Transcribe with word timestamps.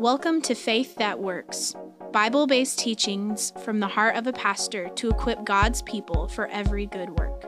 Welcome 0.00 0.42
to 0.42 0.56
Faith 0.56 0.96
That 0.96 1.20
Works, 1.20 1.76
Bible 2.12 2.48
based 2.48 2.80
teachings 2.80 3.52
from 3.62 3.78
the 3.78 3.86
heart 3.86 4.16
of 4.16 4.26
a 4.26 4.32
pastor 4.32 4.88
to 4.96 5.08
equip 5.08 5.44
God's 5.44 5.82
people 5.82 6.26
for 6.26 6.48
every 6.48 6.86
good 6.86 7.10
work. 7.10 7.44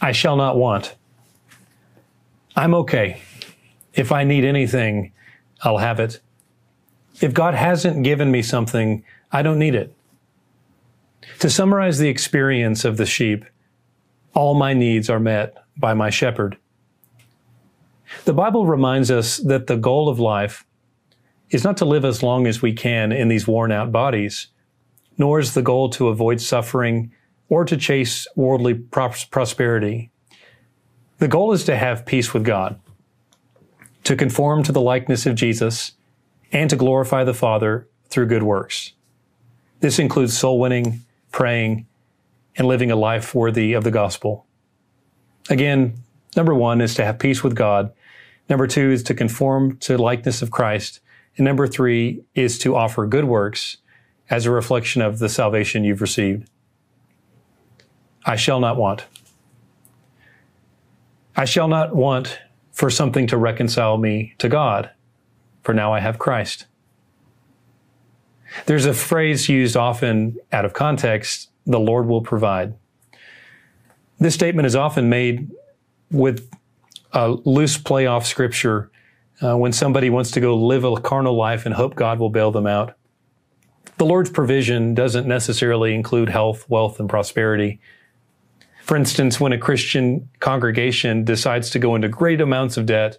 I 0.00 0.10
shall 0.10 0.34
not 0.36 0.56
want. 0.56 0.96
I'm 2.56 2.74
okay. 2.74 3.22
If 3.94 4.10
I 4.10 4.24
need 4.24 4.44
anything, 4.44 5.12
I'll 5.62 5.78
have 5.78 6.00
it. 6.00 6.20
If 7.20 7.32
God 7.32 7.54
hasn't 7.54 8.02
given 8.02 8.32
me 8.32 8.42
something, 8.42 9.04
I 9.30 9.42
don't 9.42 9.60
need 9.60 9.76
it. 9.76 9.94
To 11.38 11.50
summarize 11.50 11.98
the 11.98 12.08
experience 12.08 12.84
of 12.84 12.96
the 12.96 13.06
sheep, 13.06 13.44
all 14.34 14.54
my 14.54 14.74
needs 14.74 15.10
are 15.10 15.20
met 15.20 15.56
by 15.76 15.94
my 15.94 16.10
shepherd. 16.10 16.56
The 18.24 18.34
Bible 18.34 18.66
reminds 18.66 19.10
us 19.10 19.38
that 19.38 19.66
the 19.66 19.76
goal 19.76 20.08
of 20.08 20.18
life 20.18 20.64
is 21.50 21.64
not 21.64 21.76
to 21.78 21.84
live 21.84 22.04
as 22.04 22.22
long 22.22 22.46
as 22.46 22.62
we 22.62 22.72
can 22.72 23.12
in 23.12 23.28
these 23.28 23.46
worn 23.46 23.72
out 23.72 23.92
bodies, 23.92 24.48
nor 25.18 25.38
is 25.38 25.54
the 25.54 25.62
goal 25.62 25.90
to 25.90 26.08
avoid 26.08 26.40
suffering 26.40 27.12
or 27.48 27.64
to 27.64 27.76
chase 27.76 28.26
worldly 28.34 28.74
prosperity. 28.74 30.10
The 31.18 31.28
goal 31.28 31.52
is 31.52 31.64
to 31.64 31.76
have 31.76 32.06
peace 32.06 32.32
with 32.32 32.44
God, 32.44 32.80
to 34.04 34.16
conform 34.16 34.62
to 34.62 34.72
the 34.72 34.80
likeness 34.80 35.26
of 35.26 35.34
Jesus, 35.34 35.92
and 36.50 36.68
to 36.70 36.76
glorify 36.76 37.24
the 37.24 37.34
Father 37.34 37.88
through 38.08 38.26
good 38.26 38.42
works. 38.42 38.92
This 39.80 39.98
includes 39.98 40.36
soul 40.36 40.58
winning, 40.60 41.00
praying, 41.32 41.86
and 42.56 42.68
living 42.68 42.90
a 42.90 42.96
life 42.96 43.34
worthy 43.34 43.72
of 43.72 43.82
the 43.84 43.90
gospel. 43.90 44.46
Again, 45.50 45.94
number 46.36 46.54
one 46.54 46.80
is 46.80 46.94
to 46.94 47.04
have 47.04 47.18
peace 47.18 47.42
with 47.42 47.54
God. 47.54 47.92
Number 48.48 48.66
two 48.66 48.90
is 48.90 49.02
to 49.04 49.14
conform 49.14 49.78
to 49.78 49.96
likeness 49.96 50.42
of 50.42 50.50
Christ. 50.50 51.00
And 51.36 51.44
number 51.44 51.66
three 51.66 52.22
is 52.34 52.58
to 52.60 52.76
offer 52.76 53.06
good 53.06 53.24
works 53.24 53.78
as 54.28 54.46
a 54.46 54.50
reflection 54.50 55.02
of 55.02 55.18
the 55.18 55.28
salvation 55.28 55.84
you've 55.84 56.00
received. 56.00 56.48
I 58.24 58.36
shall 58.36 58.60
not 58.60 58.76
want. 58.76 59.06
I 61.34 61.46
shall 61.46 61.68
not 61.68 61.96
want 61.96 62.38
for 62.70 62.90
something 62.90 63.26
to 63.28 63.36
reconcile 63.36 63.98
me 63.98 64.34
to 64.38 64.48
God, 64.48 64.90
for 65.62 65.74
now 65.74 65.92
I 65.92 66.00
have 66.00 66.18
Christ. 66.18 66.66
There's 68.66 68.86
a 68.86 68.94
phrase 68.94 69.48
used 69.48 69.76
often 69.76 70.36
out 70.52 70.64
of 70.64 70.72
context 70.72 71.50
the 71.66 71.80
Lord 71.80 72.06
will 72.06 72.22
provide. 72.22 72.74
This 74.18 74.34
statement 74.34 74.66
is 74.66 74.76
often 74.76 75.08
made 75.08 75.50
with 76.10 76.48
a 77.12 77.30
loose 77.30 77.78
play 77.78 78.06
off 78.06 78.26
scripture 78.26 78.90
uh, 79.42 79.56
when 79.56 79.72
somebody 79.72 80.10
wants 80.10 80.30
to 80.32 80.40
go 80.40 80.56
live 80.56 80.84
a 80.84 81.00
carnal 81.00 81.36
life 81.36 81.66
and 81.66 81.74
hope 81.74 81.94
God 81.94 82.18
will 82.18 82.30
bail 82.30 82.50
them 82.50 82.66
out. 82.66 82.94
The 83.98 84.04
Lord's 84.04 84.30
provision 84.30 84.94
doesn't 84.94 85.26
necessarily 85.26 85.94
include 85.94 86.28
health, 86.28 86.68
wealth, 86.68 87.00
and 87.00 87.08
prosperity. 87.08 87.80
For 88.82 88.96
instance, 88.96 89.38
when 89.38 89.52
a 89.52 89.58
Christian 89.58 90.28
congregation 90.40 91.24
decides 91.24 91.70
to 91.70 91.78
go 91.78 91.94
into 91.94 92.08
great 92.08 92.40
amounts 92.40 92.76
of 92.76 92.86
debt, 92.86 93.18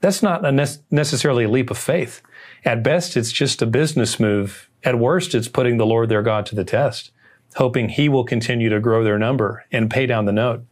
that's 0.00 0.22
not 0.22 0.44
a 0.44 0.52
ne- 0.52 0.66
necessarily 0.90 1.44
a 1.44 1.48
leap 1.48 1.70
of 1.70 1.78
faith. 1.78 2.22
At 2.64 2.82
best, 2.82 3.16
it's 3.16 3.32
just 3.32 3.62
a 3.62 3.66
business 3.66 4.20
move. 4.20 4.68
At 4.82 4.98
worst, 4.98 5.34
it's 5.34 5.48
putting 5.48 5.76
the 5.76 5.86
Lord 5.86 6.08
their 6.08 6.22
God 6.22 6.46
to 6.46 6.54
the 6.54 6.64
test, 6.64 7.10
hoping 7.56 7.88
he 7.88 8.08
will 8.08 8.24
continue 8.24 8.68
to 8.68 8.80
grow 8.80 9.04
their 9.04 9.18
number 9.18 9.64
and 9.72 9.90
pay 9.90 10.06
down 10.06 10.24
the 10.24 10.32
note. 10.32 10.64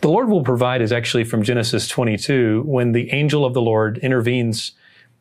The 0.00 0.08
Lord 0.08 0.28
will 0.28 0.42
provide 0.42 0.80
is 0.80 0.92
actually 0.92 1.24
from 1.24 1.42
Genesis 1.42 1.86
22 1.88 2.62
when 2.66 2.92
the 2.92 3.12
angel 3.12 3.44
of 3.44 3.54
the 3.54 3.60
Lord 3.60 3.98
intervenes 3.98 4.72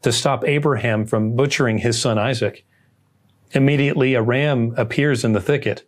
to 0.01 0.11
stop 0.11 0.45
Abraham 0.45 1.05
from 1.05 1.35
butchering 1.35 1.79
his 1.79 1.99
son 1.99 2.17
Isaac. 2.17 2.65
Immediately, 3.51 4.13
a 4.13 4.21
ram 4.21 4.73
appears 4.77 5.23
in 5.23 5.33
the 5.33 5.41
thicket 5.41 5.83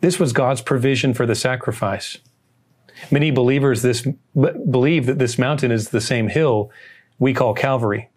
this 0.00 0.20
was 0.20 0.32
God's 0.32 0.60
provision 0.60 1.14
for 1.14 1.26
the 1.26 1.34
sacrifice. 1.34 2.18
Many 3.10 3.30
believers 3.30 3.82
this, 3.82 4.06
believe 4.34 5.06
that 5.06 5.18
this 5.18 5.38
mountain 5.38 5.70
is 5.70 5.88
the 5.88 6.00
same 6.00 6.28
hill 6.28 6.70
we 7.18 7.32
call 7.32 7.54
Calvary. 7.54 8.10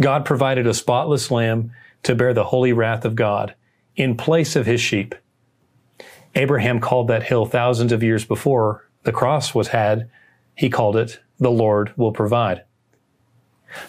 God 0.00 0.24
provided 0.24 0.66
a 0.66 0.74
spotless 0.74 1.30
lamb 1.30 1.72
to 2.04 2.14
bear 2.14 2.32
the 2.32 2.44
holy 2.44 2.72
wrath 2.72 3.04
of 3.04 3.16
God 3.16 3.54
in 3.96 4.16
place 4.16 4.54
of 4.54 4.66
his 4.66 4.80
sheep. 4.80 5.14
Abraham 6.34 6.80
called 6.80 7.08
that 7.08 7.24
hill 7.24 7.46
thousands 7.46 7.90
of 7.90 8.02
years 8.02 8.24
before 8.24 8.88
the 9.02 9.12
cross 9.12 9.54
was 9.54 9.68
had. 9.68 10.08
He 10.54 10.70
called 10.70 10.96
it, 10.96 11.20
the 11.38 11.50
Lord 11.50 11.92
will 11.96 12.12
provide. 12.12 12.62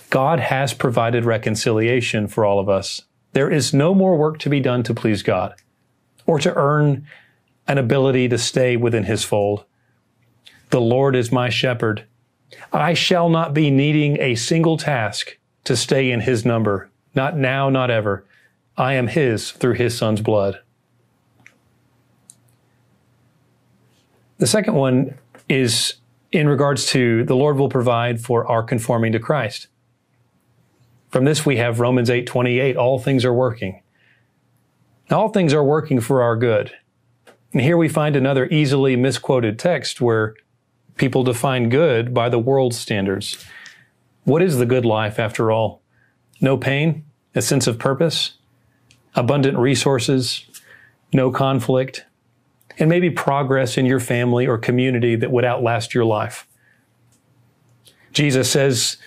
God 0.09 0.39
has 0.39 0.73
provided 0.73 1.25
reconciliation 1.25 2.27
for 2.27 2.43
all 2.43 2.59
of 2.59 2.69
us. 2.69 3.03
There 3.33 3.49
is 3.49 3.73
no 3.73 3.93
more 3.93 4.17
work 4.17 4.39
to 4.39 4.49
be 4.49 4.59
done 4.59 4.83
to 4.83 4.93
please 4.93 5.21
God 5.21 5.53
or 6.25 6.39
to 6.39 6.53
earn 6.55 7.07
an 7.67 7.77
ability 7.77 8.27
to 8.29 8.37
stay 8.37 8.75
within 8.75 9.03
his 9.03 9.23
fold. 9.23 9.63
The 10.71 10.81
Lord 10.81 11.15
is 11.15 11.31
my 11.31 11.49
shepherd. 11.49 12.05
I 12.73 12.93
shall 12.93 13.29
not 13.29 13.53
be 13.53 13.69
needing 13.69 14.19
a 14.19 14.35
single 14.35 14.77
task 14.77 15.37
to 15.69 15.75
stay 15.75 16.09
in 16.09 16.21
his 16.21 16.45
number. 16.45 16.89
Not 17.13 17.37
now, 17.37 17.69
not 17.69 17.91
ever. 17.91 18.25
I 18.75 18.95
am 18.95 19.07
his 19.07 19.51
through 19.51 19.75
his 19.75 19.95
son's 19.95 20.19
blood. 20.19 20.59
The 24.39 24.47
second 24.47 24.73
one 24.73 25.19
is 25.47 25.93
in 26.31 26.49
regards 26.49 26.87
to 26.87 27.23
the 27.23 27.35
Lord 27.35 27.57
will 27.57 27.69
provide 27.69 28.19
for 28.19 28.47
our 28.47 28.63
conforming 28.63 29.11
to 29.11 29.19
Christ. 29.19 29.67
From 31.09 31.25
this 31.25 31.45
we 31.45 31.57
have 31.57 31.79
Romans 31.79 32.09
8:28 32.09 32.75
all 32.75 32.97
things 32.97 33.23
are 33.23 33.33
working 33.33 33.81
all 35.11 35.29
things 35.29 35.53
are 35.53 35.63
working 35.63 35.99
for 35.99 36.21
our 36.23 36.35
good. 36.35 36.71
And 37.53 37.61
here 37.61 37.77
we 37.77 37.89
find 37.89 38.15
another 38.15 38.47
easily 38.47 38.95
misquoted 38.95 39.57
text 39.57 40.01
where 40.01 40.35
people 40.97 41.23
define 41.23 41.69
good 41.69 42.13
by 42.13 42.29
the 42.29 42.39
world's 42.39 42.77
standards. 42.77 43.45
What 44.29 44.43
is 44.43 44.59
the 44.59 44.67
good 44.67 44.85
life 44.85 45.17
after 45.17 45.51
all? 45.51 45.81
No 46.39 46.55
pain, 46.55 47.03
a 47.33 47.41
sense 47.41 47.65
of 47.65 47.79
purpose, 47.79 48.33
abundant 49.15 49.57
resources, 49.57 50.45
no 51.11 51.31
conflict, 51.31 52.05
and 52.77 52.87
maybe 52.91 53.09
progress 53.09 53.75
in 53.75 53.87
your 53.87 53.99
family 53.99 54.45
or 54.45 54.59
community 54.59 55.15
that 55.15 55.31
would 55.31 55.45
outlast 55.45 55.95
your 55.95 56.05
life. 56.05 56.45
Jesus 58.13 58.51
says, 58.51 58.97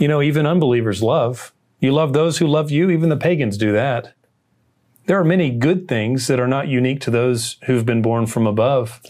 you 0.00 0.08
know, 0.08 0.22
even 0.22 0.46
unbelievers 0.46 1.02
love. 1.02 1.52
You 1.78 1.92
love 1.92 2.14
those 2.14 2.38
who 2.38 2.46
love 2.46 2.70
you, 2.70 2.88
even 2.88 3.10
the 3.10 3.18
pagans 3.18 3.58
do 3.58 3.72
that. 3.72 4.14
There 5.04 5.20
are 5.20 5.24
many 5.24 5.50
good 5.50 5.86
things 5.86 6.28
that 6.28 6.40
are 6.40 6.48
not 6.48 6.66
unique 6.66 7.02
to 7.02 7.10
those 7.10 7.58
who've 7.66 7.84
been 7.84 8.00
born 8.00 8.24
from 8.24 8.46
above. 8.46 9.02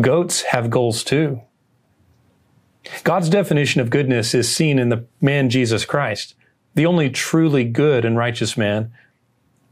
Goats 0.00 0.42
have 0.42 0.70
goals 0.70 1.02
too. 1.02 1.42
God's 3.04 3.28
definition 3.28 3.80
of 3.80 3.90
goodness 3.90 4.34
is 4.34 4.54
seen 4.54 4.78
in 4.78 4.88
the 4.88 5.06
man 5.20 5.50
Jesus 5.50 5.84
Christ, 5.84 6.34
the 6.74 6.86
only 6.86 7.10
truly 7.10 7.64
good 7.64 8.04
and 8.04 8.16
righteous 8.16 8.56
man. 8.56 8.92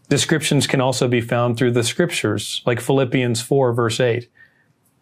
Descriptions 0.08 0.66
can 0.66 0.80
also 0.80 1.08
be 1.08 1.20
found 1.20 1.56
through 1.56 1.72
the 1.72 1.84
scriptures, 1.84 2.62
like 2.66 2.80
Philippians 2.80 3.40
4 3.42 3.72
verse 3.72 4.00
8. 4.00 4.28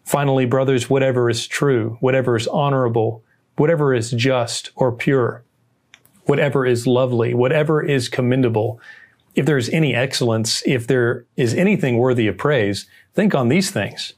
Finally, 0.03 0.45
brothers, 0.45 0.89
whatever 0.89 1.29
is 1.29 1.47
true, 1.47 1.97
whatever 1.99 2.35
is 2.37 2.47
honorable, 2.47 3.23
whatever 3.57 3.93
is 3.93 4.11
just 4.11 4.71
or 4.75 4.91
pure, 4.91 5.43
whatever 6.25 6.65
is 6.65 6.87
lovely, 6.87 7.33
whatever 7.33 7.83
is 7.83 8.07
commendable, 8.07 8.79
if 9.35 9.45
there's 9.45 9.69
any 9.69 9.93
excellence, 9.93 10.63
if 10.65 10.87
there 10.87 11.25
is 11.35 11.53
anything 11.53 11.97
worthy 11.97 12.27
of 12.27 12.37
praise, 12.37 12.87
think 13.13 13.35
on 13.35 13.49
these 13.49 13.69
things. 13.69 14.13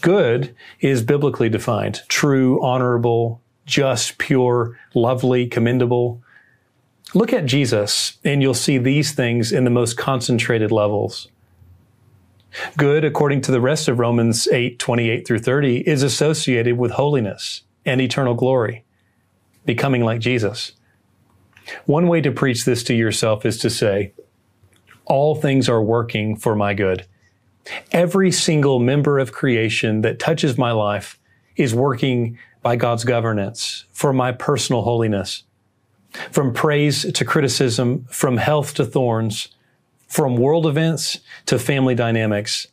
Good 0.00 0.54
is 0.80 1.02
biblically 1.02 1.48
defined 1.48 2.02
true, 2.08 2.62
honorable, 2.62 3.40
just, 3.66 4.18
pure, 4.18 4.78
lovely, 4.94 5.46
commendable. 5.46 6.22
Look 7.14 7.32
at 7.32 7.46
Jesus, 7.46 8.18
and 8.24 8.42
you'll 8.42 8.54
see 8.54 8.78
these 8.78 9.12
things 9.12 9.52
in 9.52 9.64
the 9.64 9.70
most 9.70 9.96
concentrated 9.96 10.70
levels. 10.70 11.28
Good, 12.76 13.04
according 13.04 13.42
to 13.42 13.52
the 13.52 13.60
rest 13.60 13.88
of 13.88 13.98
Romans 13.98 14.48
8 14.48 14.78
28 14.78 15.26
through 15.26 15.38
30, 15.40 15.88
is 15.88 16.02
associated 16.02 16.78
with 16.78 16.92
holiness 16.92 17.62
and 17.84 18.00
eternal 18.00 18.34
glory, 18.34 18.84
becoming 19.64 20.04
like 20.04 20.20
Jesus. 20.20 20.72
One 21.84 22.08
way 22.08 22.20
to 22.22 22.32
preach 22.32 22.64
this 22.64 22.82
to 22.84 22.94
yourself 22.94 23.44
is 23.44 23.58
to 23.58 23.70
say, 23.70 24.12
all 25.08 25.34
things 25.34 25.68
are 25.68 25.82
working 25.82 26.36
for 26.36 26.54
my 26.54 26.74
good. 26.74 27.06
Every 27.92 28.30
single 28.30 28.78
member 28.78 29.18
of 29.18 29.32
creation 29.32 30.02
that 30.02 30.18
touches 30.18 30.56
my 30.58 30.72
life 30.72 31.18
is 31.56 31.74
working 31.74 32.38
by 32.62 32.76
God's 32.76 33.04
governance 33.04 33.84
for 33.92 34.12
my 34.12 34.32
personal 34.32 34.82
holiness. 34.82 35.44
From 36.30 36.54
praise 36.54 37.10
to 37.12 37.24
criticism, 37.24 38.06
from 38.10 38.38
health 38.38 38.74
to 38.74 38.84
thorns, 38.84 39.48
from 40.06 40.36
world 40.36 40.66
events 40.66 41.20
to 41.46 41.58
family 41.58 41.94
dynamics. 41.94 42.66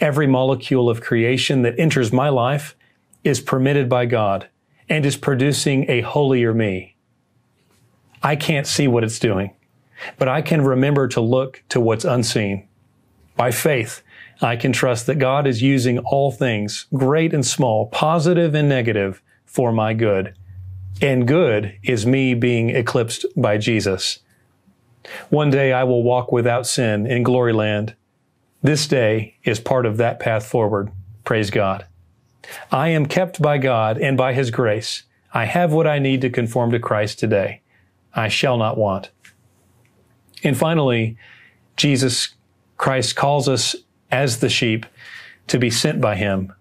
Every 0.00 0.26
molecule 0.26 0.90
of 0.90 1.00
creation 1.00 1.62
that 1.62 1.78
enters 1.78 2.12
my 2.12 2.28
life 2.28 2.76
is 3.22 3.40
permitted 3.40 3.88
by 3.88 4.06
God 4.06 4.48
and 4.88 5.06
is 5.06 5.16
producing 5.16 5.88
a 5.88 6.00
holier 6.00 6.52
me. 6.52 6.96
I 8.22 8.34
can't 8.36 8.66
see 8.66 8.88
what 8.88 9.04
it's 9.04 9.18
doing, 9.18 9.52
but 10.18 10.28
I 10.28 10.42
can 10.42 10.62
remember 10.62 11.06
to 11.08 11.20
look 11.20 11.62
to 11.68 11.80
what's 11.80 12.04
unseen. 12.04 12.66
By 13.36 13.50
faith, 13.50 14.02
I 14.40 14.56
can 14.56 14.72
trust 14.72 15.06
that 15.06 15.18
God 15.18 15.46
is 15.46 15.62
using 15.62 15.98
all 16.00 16.30
things, 16.30 16.86
great 16.92 17.32
and 17.32 17.44
small, 17.44 17.86
positive 17.86 18.54
and 18.54 18.68
negative, 18.68 19.22
for 19.44 19.72
my 19.72 19.94
good. 19.94 20.34
And 21.00 21.26
good 21.26 21.78
is 21.82 22.06
me 22.06 22.34
being 22.34 22.70
eclipsed 22.70 23.24
by 23.36 23.58
Jesus. 23.58 24.18
One 25.30 25.50
day 25.50 25.72
I 25.72 25.84
will 25.84 26.02
walk 26.02 26.32
without 26.32 26.66
sin 26.66 27.06
in 27.06 27.22
glory 27.22 27.52
land. 27.52 27.94
This 28.62 28.86
day 28.86 29.36
is 29.44 29.60
part 29.60 29.86
of 29.86 29.96
that 29.96 30.20
path 30.20 30.46
forward. 30.46 30.90
Praise 31.24 31.50
God. 31.50 31.86
I 32.70 32.88
am 32.88 33.06
kept 33.06 33.40
by 33.40 33.58
God 33.58 33.98
and 33.98 34.16
by 34.16 34.32
His 34.32 34.50
grace. 34.50 35.04
I 35.32 35.44
have 35.44 35.72
what 35.72 35.86
I 35.86 35.98
need 35.98 36.20
to 36.22 36.30
conform 36.30 36.70
to 36.72 36.78
Christ 36.78 37.18
today. 37.18 37.62
I 38.14 38.28
shall 38.28 38.56
not 38.56 38.78
want. 38.78 39.10
And 40.42 40.56
finally, 40.56 41.16
Jesus 41.76 42.28
Christ 42.76 43.16
calls 43.16 43.48
us 43.48 43.76
as 44.10 44.40
the 44.40 44.48
sheep 44.48 44.86
to 45.48 45.58
be 45.58 45.70
sent 45.70 46.00
by 46.00 46.16
Him. 46.16 46.52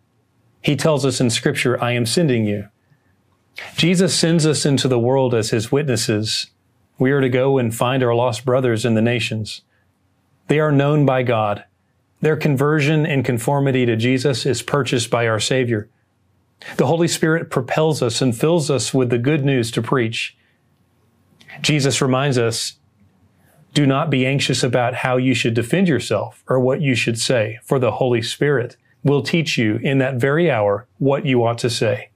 He 0.61 0.75
tells 0.75 1.05
us 1.05 1.21
in 1.21 1.29
Scripture, 1.29 1.81
I 1.83 1.91
am 1.91 2.05
sending 2.05 2.45
you. 2.45 2.69
Jesus 3.75 4.17
sends 4.17 4.45
us 4.45 4.65
into 4.65 4.87
the 4.87 4.99
world 4.99 5.33
as 5.33 5.51
His 5.51 5.71
witnesses. 5.71 6.47
We 6.97 7.11
are 7.11 7.21
to 7.21 7.29
go 7.29 7.57
and 7.57 7.75
find 7.75 8.03
our 8.03 8.15
lost 8.15 8.45
brothers 8.45 8.85
in 8.85 8.95
the 8.95 9.01
nations. 9.01 9.61
They 10.47 10.59
are 10.59 10.71
known 10.71 11.05
by 11.05 11.23
God. 11.23 11.65
Their 12.21 12.37
conversion 12.37 13.05
and 13.05 13.25
conformity 13.25 13.85
to 13.85 13.95
Jesus 13.95 14.45
is 14.45 14.61
purchased 14.61 15.09
by 15.09 15.27
our 15.27 15.39
Savior. 15.39 15.89
The 16.77 16.87
Holy 16.87 17.07
Spirit 17.07 17.51
propels 17.51 18.01
us 18.01 18.21
and 18.21 18.35
fills 18.35 18.71
us 18.71 18.93
with 18.93 19.09
the 19.09 19.17
good 19.17 19.43
news 19.43 19.69
to 19.71 19.81
preach. 19.81 20.37
Jesus 21.61 22.01
reminds 22.01 22.37
us, 22.37 22.77
do 23.75 23.85
not 23.85 24.09
be 24.09 24.25
anxious 24.25 24.63
about 24.63 24.95
how 24.95 25.17
you 25.17 25.33
should 25.33 25.53
defend 25.53 25.89
yourself 25.89 26.43
or 26.47 26.61
what 26.61 26.81
you 26.81 26.95
should 26.95 27.19
say, 27.19 27.59
for 27.61 27.77
the 27.77 27.91
Holy 27.91 28.21
Spirit 28.21 28.77
will 29.03 29.21
teach 29.21 29.57
you 29.57 29.75
in 29.83 29.97
that 29.97 30.15
very 30.15 30.49
hour 30.49 30.87
what 30.97 31.25
you 31.25 31.43
ought 31.43 31.57
to 31.57 31.69
say. 31.69 32.09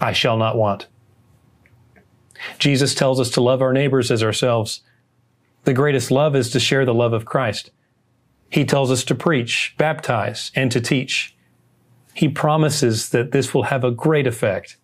I 0.00 0.12
shall 0.12 0.36
not 0.36 0.56
want. 0.56 0.88
Jesus 2.58 2.92
tells 2.92 3.20
us 3.20 3.30
to 3.30 3.40
love 3.40 3.62
our 3.62 3.72
neighbors 3.72 4.10
as 4.10 4.20
ourselves. 4.20 4.82
The 5.62 5.72
greatest 5.72 6.10
love 6.10 6.34
is 6.34 6.50
to 6.50 6.60
share 6.60 6.84
the 6.84 6.92
love 6.92 7.12
of 7.12 7.24
Christ. 7.24 7.70
He 8.50 8.64
tells 8.64 8.90
us 8.90 9.04
to 9.04 9.14
preach, 9.14 9.76
baptize, 9.78 10.50
and 10.56 10.72
to 10.72 10.80
teach. 10.80 11.36
He 12.14 12.28
promises 12.28 13.10
that 13.10 13.30
this 13.30 13.54
will 13.54 13.62
have 13.64 13.84
a 13.84 13.92
great 13.92 14.26
effect. 14.26 14.76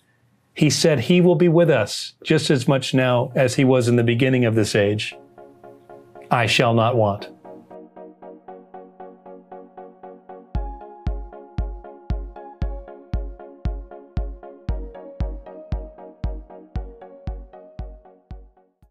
He 0.55 0.71
said 0.71 1.01
he 1.01 1.21
will 1.21 1.35
be 1.35 1.49
with 1.49 1.69
us 1.69 2.13
just 2.23 2.49
as 2.49 2.69
much 2.69 2.95
now 2.95 3.33
as 3.35 3.57
he 3.57 3.65
was 3.65 3.89
in 3.89 3.97
the 3.97 4.05
beginning 4.05 4.45
of 4.45 4.55
this 4.55 4.77
age. 4.77 5.17
I 6.31 6.47
shall 6.47 6.75
not 6.75 6.97
want. 6.97 7.29